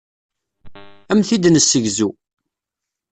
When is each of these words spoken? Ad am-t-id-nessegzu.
Ad 1.09 1.15
am-t-id-nessegzu. 1.17 2.09